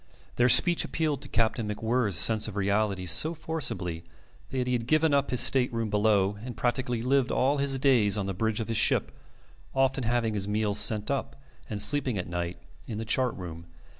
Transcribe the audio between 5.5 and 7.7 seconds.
room below and practically lived all